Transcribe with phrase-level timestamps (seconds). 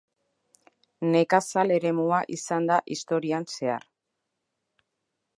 [1.09, 3.85] Nekazal eremua izan da historian zehar.